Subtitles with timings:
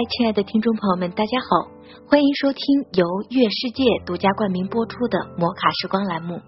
[0.00, 1.68] 嗨亲爱的听众朋友们，大家好，
[2.08, 2.64] 欢迎收听
[2.94, 6.40] 由月世界独家冠名播出的《摩卡时光》栏目，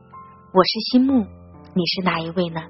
[0.54, 1.20] 我是心木，
[1.76, 2.62] 你是哪一位呢？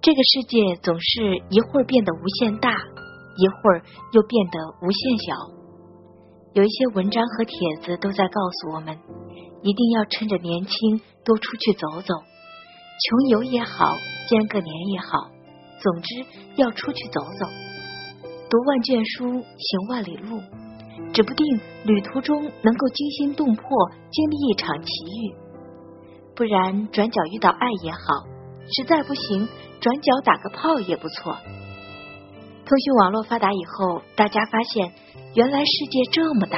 [0.00, 4.56] 这个世界总是一会儿变得无限大，一会儿又变得
[4.86, 5.34] 无限小。
[6.52, 8.96] 有一些文章和帖子都在告诉我们，
[9.62, 13.90] 一定要趁着年轻多出去走走，穷游也好，
[14.30, 15.26] 间个年也好，
[15.82, 17.73] 总之要出去走走。
[18.54, 20.40] 读万卷书，行万里路，
[21.12, 21.44] 指不定
[21.82, 23.64] 旅途中能够惊心动魄，
[24.12, 25.34] 经历一场奇遇。
[26.36, 27.98] 不然转角遇到爱也好，
[28.76, 29.48] 实在不行，
[29.80, 31.36] 转角打个炮也不错。
[32.64, 34.92] 通讯网络发达以后，大家发现
[35.34, 36.56] 原来世界这么大，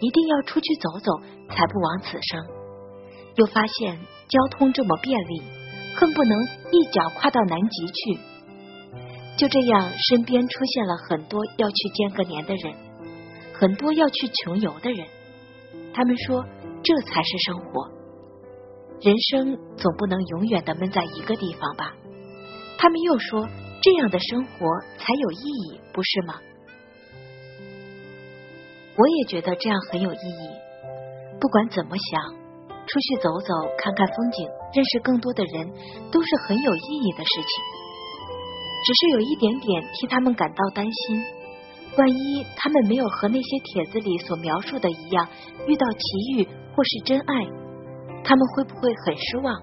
[0.00, 1.10] 一定要出去走走，
[1.48, 2.44] 才不枉此生。
[3.36, 5.40] 又发现交通这么便利，
[5.96, 6.38] 恨不能
[6.70, 8.20] 一脚跨到南极去。
[9.36, 12.72] 就这样，身边出现了很多要去见个年的人，
[13.52, 15.06] 很多要去穷游的人。
[15.92, 16.44] 他们说，
[16.82, 17.90] 这才是生活。
[19.00, 21.94] 人生总不能永远的闷在一个地方吧？
[22.78, 23.46] 他们又说，
[23.82, 24.66] 这样的生活
[24.98, 26.34] 才有意义，不是吗？
[28.96, 30.48] 我也觉得这样很有意义。
[31.40, 32.34] 不管怎么想，
[32.86, 35.68] 出去走走，看看风景，认识更多的人，
[36.12, 37.83] 都是很有意义的事情。
[38.84, 41.24] 只是有一点点替他们感到担心，
[41.96, 45.26] 万一他们没有和那些帖子里所描述的一样
[45.66, 45.98] 遇到奇
[46.36, 46.46] 遇
[46.76, 47.46] 或是真爱，
[48.22, 49.58] 他们会不会很失望？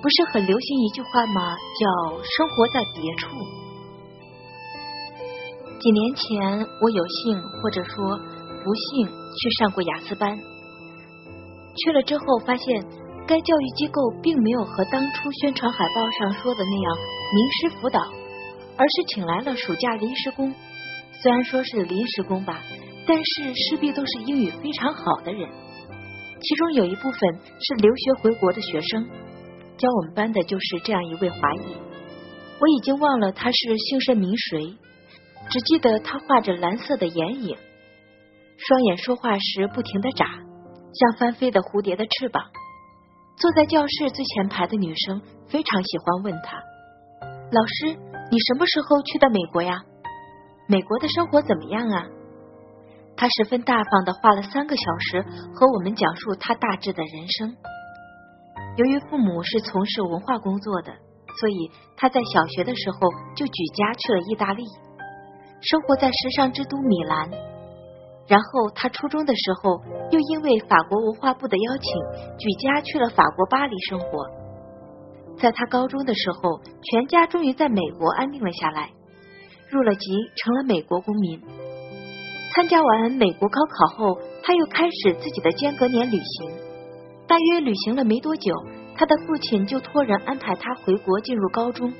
[0.00, 1.54] 不是很流行一句话吗？
[1.54, 3.36] 叫“生活在别处”。
[5.78, 10.38] 几年前，我有幸或者说不幸去上过雅思班，
[11.76, 12.82] 去了之后发现。
[13.30, 16.98] 该教育机构并没有和当初宣传海报上说的那样
[17.32, 18.00] 名师辅导，
[18.76, 20.52] 而是请来了暑假临时工。
[21.12, 22.60] 虽然说是临时工吧，
[23.06, 25.48] 但是势必都是英语非常好的人。
[26.40, 29.08] 其中有一部分是留学回国的学生，
[29.76, 31.76] 教我们班的就是这样一位华裔。
[32.58, 34.76] 我已经忘了他是姓甚名谁，
[35.50, 37.56] 只记得他画着蓝色的眼影，
[38.56, 42.42] 双眼说话时不停的眨，像翻飞的蝴蝶的翅膀。
[43.40, 45.18] 坐在教室最前排的女生
[45.48, 46.58] 非常喜欢问他
[47.50, 47.96] ：“老师，
[48.30, 49.80] 你什么时候去的美国呀？
[50.68, 52.06] 美国的生活怎么样啊？”
[53.16, 55.22] 他十分大方的花了三个小时
[55.54, 57.56] 和我们讲述他大致的人生。
[58.76, 60.92] 由于父母是从事文化工作的，
[61.40, 62.98] 所以他在小学的时候
[63.34, 64.62] 就举家去了意大利，
[65.62, 67.30] 生活在时尚之都米兰。
[68.30, 69.82] 然后他初中的时候，
[70.12, 74.06] 又因为法国文化部的邀请，举家去了法国巴黎生活。
[75.36, 78.90] 在他高中的时候，全家终于在美国安定了下来，
[79.68, 81.42] 入了籍，成了美国公民。
[82.54, 86.52] 参加完美国高考后，他又开始自己的间隔年旅行。
[87.26, 88.54] 大约旅行了没多久，
[88.96, 91.92] 他的父亲就托人安排他回国进入高中，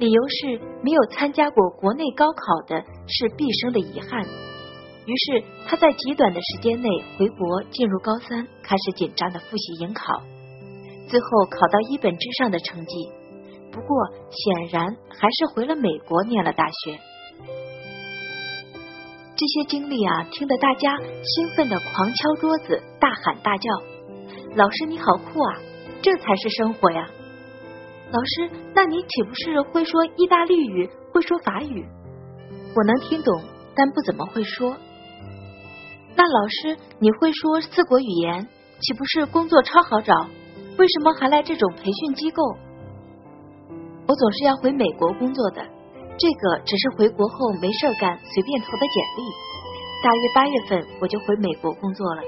[0.00, 4.26] 理由是没有参加过国内高考的是毕生的遗憾。
[5.08, 10.04] 于是他在极短的时间内回国，进入高三，开始紧张的复习迎考，
[11.08, 13.10] 最后考到一本之上的成绩。
[13.72, 13.96] 不过
[14.30, 16.98] 显然还是回了美国念了大学。
[19.34, 23.70] 这些经历啊，听得大家兴奋的狂敲桌子，大喊大叫
[24.56, 25.56] ：“老师你好酷啊！
[26.02, 27.08] 这才是生活呀！”
[28.12, 31.86] 老师，那你岂不是会说意大利语，会说法语？
[32.76, 33.42] 我能听懂，
[33.74, 34.76] 但不怎么会说。
[36.18, 38.48] 那老师，你会说四国语言，
[38.80, 40.12] 岂不是工作超好找？
[40.76, 42.42] 为什么还来这种培训机构？
[44.08, 45.62] 我总是要回美国工作的，
[46.18, 49.30] 这个只是回国后没事干，随便投的简历。
[50.02, 52.22] 大约八月份我就回美国工作了。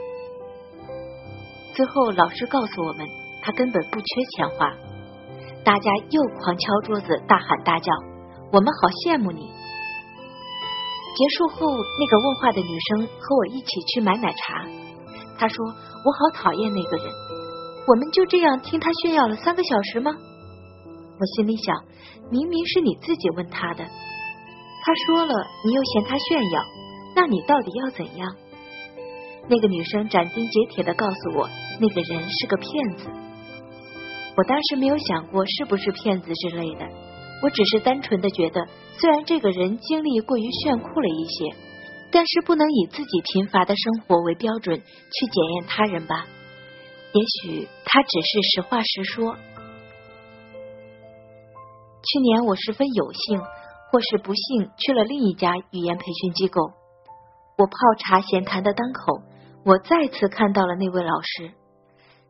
[1.75, 3.04] 最后老师告诉我们，
[3.42, 4.06] 他根本不缺
[4.37, 4.72] 钱花。
[5.64, 7.90] 大家又狂敲桌子，大喊大叫，
[8.52, 9.50] 我们好羡慕你。
[11.20, 14.64] 结束后，那个问话的女生和我一起去买奶茶。
[15.37, 15.67] 她说
[16.02, 17.12] ：“我好讨厌那个人。”
[17.87, 20.12] 我们就这样听他炫耀了三个小时吗？
[21.19, 21.76] 我心里想，
[22.31, 23.84] 明明是你自己问他的。
[23.84, 25.34] 他说了，
[25.67, 26.62] 你又嫌他炫耀，
[27.14, 28.34] 那你到底要怎样？
[29.46, 31.50] 那个女生斩钉截铁的告诉我，
[31.81, 33.11] 那个人是个骗子。
[34.38, 36.87] 我当时没有想过是不是骗子之类的，
[37.42, 38.66] 我只是单纯的觉得，
[38.98, 41.56] 虽然这个人经历过于炫酷了一些，
[42.10, 46.26] 但是不能以自己贫乏的生活为标准去检验他人吧。
[47.12, 49.37] 也许他只是实话实说。
[52.02, 53.40] 去年我十分有幸，
[53.90, 56.60] 或是不幸，去了另一家语言培训机构。
[57.58, 59.22] 我泡茶闲谈的当口，
[59.64, 61.52] 我再次看到了那位老师。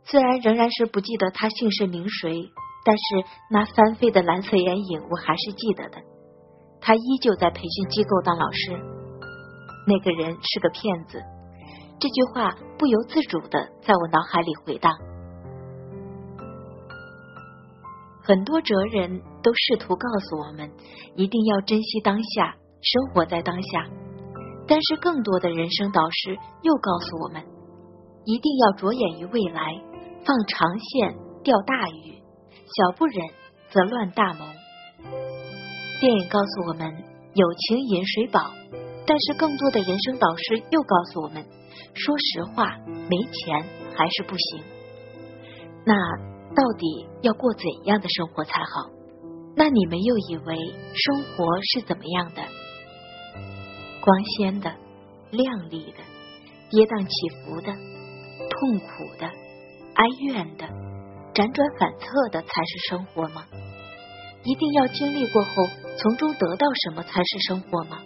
[0.05, 2.51] 虽然仍然是不记得他姓甚名谁，
[2.85, 5.99] 但是那翻飞的蓝色眼影我还是记得的。
[6.81, 8.73] 他依旧在培训机构当老师。
[9.87, 11.23] 那个人是个骗子，
[11.99, 14.93] 这句话不由自主的在我脑海里回荡。
[18.23, 20.71] 很多哲人都试图告诉我们，
[21.17, 23.89] 一定要珍惜当下，生活在当下。
[24.69, 27.43] 但是更多的人生导师又告诉我们，
[28.25, 29.83] 一定要着眼于未来，
[30.25, 32.20] 放长线钓大鱼，
[32.77, 33.29] 小不忍
[33.71, 34.45] 则乱大谋。
[36.01, 36.91] 电影告诉我们，
[37.35, 38.41] 友情饮水饱。
[39.07, 41.45] 但是更多的人生导师又告诉我们，
[41.95, 43.65] 说实话，没钱
[43.97, 44.63] 还是不行。
[45.85, 45.95] 那。
[46.53, 48.91] 到底要过怎样的生活才好？
[49.55, 50.57] 那你们又以为
[50.97, 52.43] 生活是怎么样的？
[54.01, 54.75] 光鲜的、
[55.31, 56.03] 亮丽的、
[56.69, 57.73] 跌宕起伏的、
[58.51, 59.27] 痛苦的、
[59.95, 60.67] 哀怨的、
[61.35, 63.45] 辗转反侧的，才是生活吗？
[64.45, 65.51] 一定要经历过后，
[65.97, 67.99] 从中得到什么才是生活吗？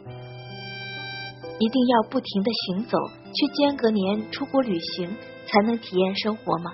[1.58, 2.98] 一定要不停的行走，
[3.32, 5.08] 去间隔年出国旅行，
[5.46, 6.72] 才能体验生活吗？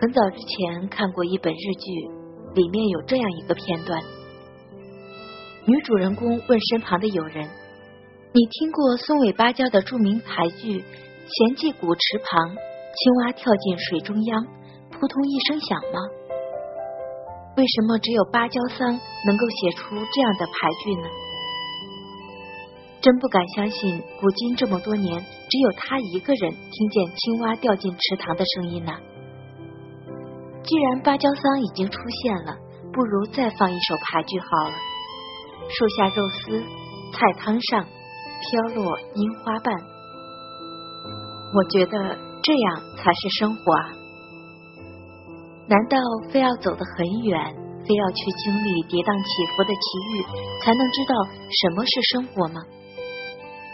[0.00, 1.90] 很早之前看过一本日剧，
[2.54, 4.00] 里面有这样一个片段：
[5.64, 7.48] 女主人公问身旁的友人
[8.32, 10.84] ：“你听过松尾芭蕉的著名俳句
[11.26, 14.46] ‘闲寂古池旁，青蛙跳进水中央，
[14.98, 15.98] 扑通一声响’吗？
[17.56, 20.52] 为什么只有芭蕉桑能够写出这样的牌
[20.82, 21.08] 句呢？
[23.00, 28.92] 真不敢相信，古今这么多年，只有他一个人听见青蛙掉进池塘的声音呢。”
[30.64, 32.56] 既然芭蕉桑已经出现了，
[32.92, 34.74] 不如再放一首牌句好了。
[35.70, 36.60] 树下肉丝，
[37.12, 39.74] 菜汤上飘落樱花瓣。
[41.54, 43.97] 我觉得这样才是生活啊！
[45.68, 45.98] 难道
[46.30, 47.54] 非要走得很远，
[47.86, 50.24] 非要去经历跌宕起伏的奇遇，
[50.64, 51.14] 才能知道
[51.52, 52.64] 什么是生活吗？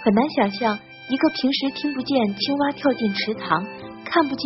[0.02, 0.76] 很难想象
[1.08, 3.64] 一个平时听不见青蛙跳进池塘，
[4.04, 4.44] 看不见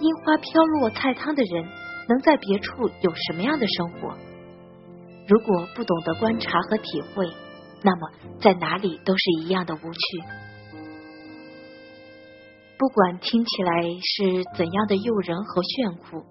[0.00, 1.64] 樱花飘落菜汤的人。
[2.08, 4.16] 能在别处有什么样的生活？
[5.28, 7.24] 如果不懂得观察和体会，
[7.84, 8.10] 那么
[8.40, 10.00] 在哪里都是一样的无趣。
[12.76, 16.24] 不管听起来是怎样的诱人和炫酷，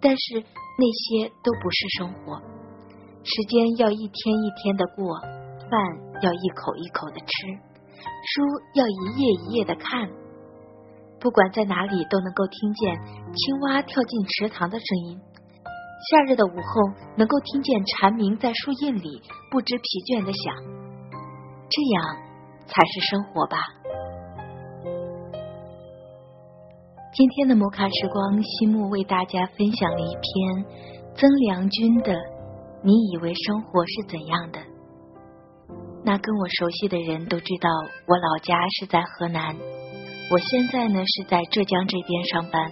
[0.00, 2.40] 但是那些都不是生活。
[3.24, 5.70] 时间要一天一天的过，饭
[6.22, 7.26] 要一口一口的吃，
[7.98, 8.42] 书
[8.74, 10.08] 要一页一页的看。
[11.20, 12.96] 不管在哪里，都能够听见
[13.34, 15.20] 青蛙跳进池塘的声音。
[16.10, 19.20] 夏日的午后，能够听见蝉鸣在树荫里
[19.50, 20.54] 不知疲倦的响。
[21.68, 22.16] 这样
[22.66, 23.58] 才是生活吧。
[27.18, 30.64] 今天的摩卡时光，西木为大家分享了一篇
[31.16, 32.12] 曾良君的
[32.84, 34.60] 《你以为生活是怎样的》。
[36.04, 37.68] 那跟我熟悉的人都知道，
[38.06, 39.56] 我老家是在河南。
[40.30, 42.70] 我现在呢是在浙江这边上班，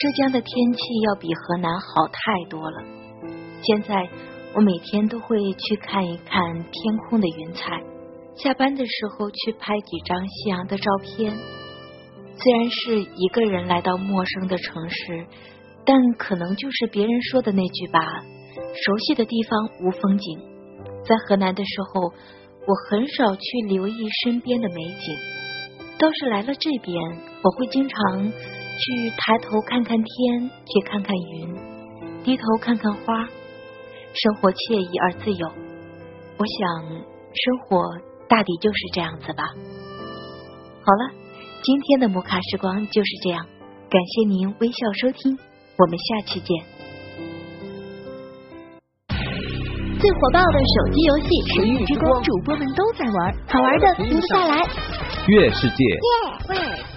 [0.00, 2.82] 浙江的天气要比河南好太多了。
[3.62, 4.08] 现在
[4.56, 7.80] 我每天都会去看一看天空的云彩，
[8.34, 11.32] 下班的时候去拍几张夕阳的照片。
[12.42, 15.26] 虽然是一个人来到陌生的城市，
[15.84, 18.00] 但可能就是别人说的那句吧：
[18.74, 20.40] 熟悉的地方无风景。
[21.04, 22.00] 在河南的时候，
[22.66, 23.94] 我很少去留意
[24.24, 25.16] 身边的美景。
[25.98, 26.96] 倒是来了这边，
[27.42, 31.54] 我会经常去抬头看看天，去看看云，
[32.24, 33.26] 低头看看花，
[34.14, 35.46] 生活惬意而自由。
[36.38, 37.84] 我想，生活
[38.28, 39.44] 大抵就是这样子吧。
[40.82, 41.19] 好了，
[41.62, 43.44] 今天的摩卡时光就是这样，
[43.90, 45.36] 感谢您微笑收听，
[45.76, 46.56] 我们下期见。
[50.00, 51.24] 最火爆的手机游戏
[51.54, 54.56] 《神域之光》，主播们都在玩，好玩的停不下来。
[55.28, 56.89] 月世界。